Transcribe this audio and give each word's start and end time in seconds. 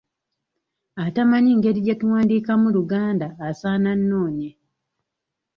Atamanyi 1.05 1.51
ngeri 1.57 1.79
gye 1.85 1.95
tuwandiikamu 1.99 2.65
Luganda 2.75 3.27
asaana 3.47 3.87
annoonye. 3.95 4.49